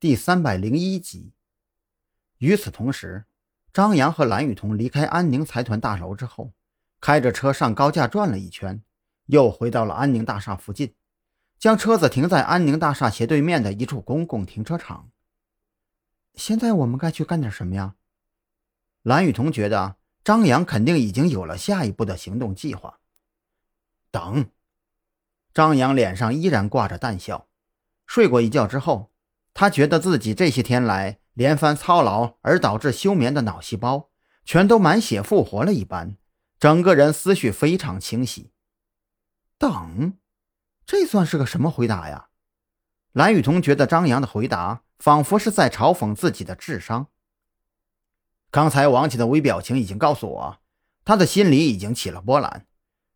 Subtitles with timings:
[0.00, 1.34] 第三百零一集。
[2.38, 3.26] 与此同时，
[3.70, 6.54] 张扬和蓝雨桐离开安宁财团大楼之后，
[7.02, 8.82] 开着车上高架转了一圈，
[9.26, 10.94] 又回到了安宁大厦附近，
[11.58, 15.10] 将车子停在安宁大厦斜对面的一处公共停车场。
[16.32, 17.96] 现在我们该去干点什么呀？
[19.02, 23.00] 蓝雨桐觉得张扬肯定已经有了下一步的行动计划。
[24.10, 24.50] 等。
[25.52, 27.48] 张扬脸上依然挂着淡笑。
[28.06, 29.10] 睡过一觉之后，
[29.60, 34.08] 他觉得自己这些天来连番操劳而导致休眠的脑细胞
[34.42, 36.16] 全都满血复活了一般，
[36.58, 38.52] 整个人思绪非常清晰。
[39.58, 40.14] 等，
[40.86, 42.28] 这算是个什么回答呀？
[43.12, 47.08] 蓝雨桐觉得张扬的回答仿佛是在嘲讽自己的智商。
[48.50, 50.58] 刚才王琦的微表情已经告诉我，
[51.04, 52.64] 他的心里已经起了波澜，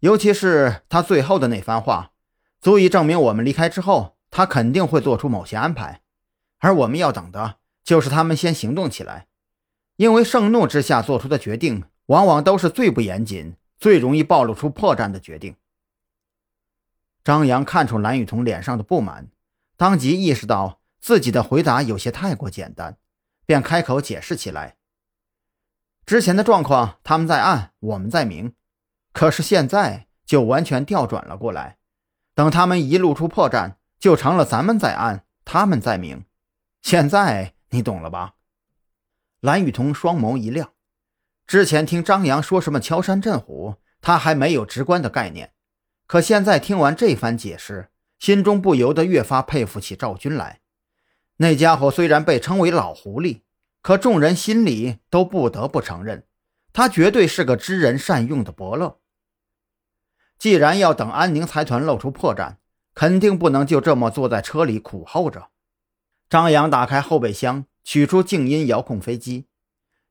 [0.00, 2.12] 尤其是他最后的那番话。
[2.60, 6.02] 足以证明，我们离开之后，他肯定会做出某些安排，
[6.66, 9.28] 而我们要等的就是他们先行动起来。
[9.94, 15.54] 因为盛怒之下做出的决定，往往都是最不严谨、最容易暴露出破绽的决定。
[17.22, 19.28] 张扬看出蓝雨桐脸上的不满，
[19.76, 22.96] 当即意识到自己的回答有些太过简单，
[23.46, 24.74] 便开口解释起来
[26.04, 28.54] ：“之前的状况，他们在暗，我们在明，
[29.12, 31.78] 可是现在就完全调转了过来。”
[32.34, 36.25] 等他们一露出破绽，就成了咱们在暗，他们在明。
[36.86, 38.36] 现在你懂了吧？
[39.40, 40.72] 蓝雨桐双眸一亮。
[41.44, 45.52] 之前听张扬说什么敲山震虎，他还没有直观的概念。
[46.06, 50.60] 可现在听完这番解释，心中不由得越发佩服起赵军来。
[51.38, 53.40] 那家伙虽然被称为老狐狸，
[53.82, 56.24] 可众人心里都不得不承认，
[56.72, 59.00] 他绝对是个知人善用的伯乐。
[60.38, 62.58] 既然要等安宁财团露出破绽，
[62.94, 65.48] 肯定不能就这么坐在车里苦候着。
[66.28, 69.46] 张扬打开后备箱，取出静音遥控飞机，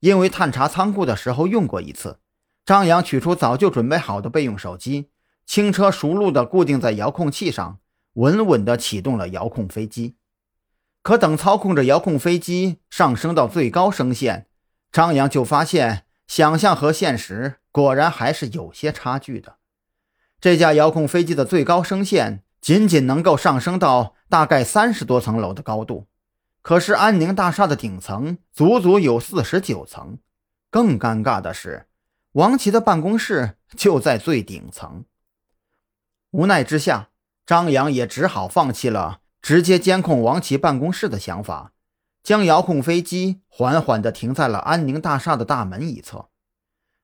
[0.00, 2.18] 因为探查仓库的时候用过一次。
[2.66, 5.08] 张扬取出早就准备好的备用手机，
[5.46, 7.78] 轻车熟路地固定在遥控器上，
[8.14, 10.16] 稳稳地启动了遥控飞机。
[11.02, 14.46] 可等操控着遥控飞机上升到最高声线，
[14.92, 19.56] 张扬就发现，想象和现实果然还是有些差距的。
[20.40, 26.06] 这架遥控飞机的最高声线仅仅能够上升到大概三十多层楼的高度，
[26.62, 30.18] 可是安宁大厦的顶层足足有四十九层。
[30.70, 31.88] 更尴尬的是，
[32.34, 35.04] 王琦的办公室就在最顶层。
[36.30, 37.08] 无奈之下，
[37.44, 41.72] 张扬也只好放弃了直接监控王琦办公室的想法，
[42.22, 46.28] 将遥控飞机缓缓地停在了安宁大厦的大门一侧。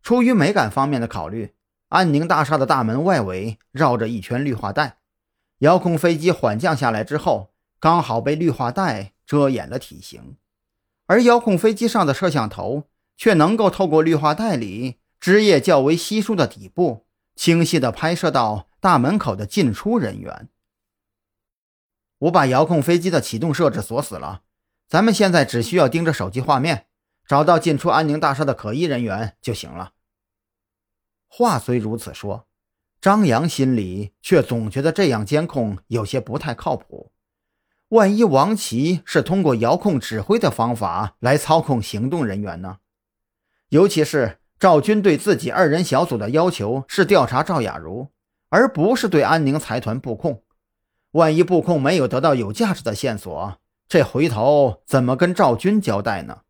[0.00, 1.56] 出于美感方面的考虑。
[1.88, 4.98] 安宁大厦的大门外围绕着一圈绿化带，
[5.60, 10.36] 遥控飞机缓降下来之后，刚好被绿化带遮掩了体型，
[11.06, 12.84] 而遥控飞机上的摄像头
[13.16, 17.06] 却能够透过绿化带里枝叶较为稀疏的底部，
[17.36, 20.48] 清晰地拍摄到大门口的进出人员。
[22.20, 24.42] 我把遥控飞机的启动设置锁死了，
[24.88, 26.86] 咱们现在只需要盯着手机画面，
[27.26, 29.92] 找到进出安宁大厦的可疑人员就行了。
[31.28, 32.46] 话虽如此说，
[33.00, 37.10] 张扬心里却总觉得这样监控有些不太靠谱。
[37.88, 42.78] 万一王琦是通过遥控指挥的方法来操控行动人员呢？
[43.70, 48.08] 尤其是赵军对自己二人小组的要求是调查赵雅茹，
[48.50, 50.42] 而不是对安宁财团布控。
[51.12, 56.42] 万一布控没有得到有价值的线索，这回头怎么跟赵军交代呢？